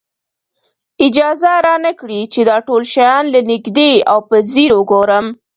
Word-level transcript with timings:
اجازه 1.05 1.53
را 1.65 1.75
نه 1.85 1.91
کړي 1.99 2.21
چې 2.33 2.39
دا 2.49 2.57
ټول 2.67 2.81
شیان 2.93 3.23
له 3.33 3.39
نږدې 3.51 3.91
او 4.11 4.19
په 4.29 4.35
ځیر 4.51 4.71
وګورم. 4.75 5.25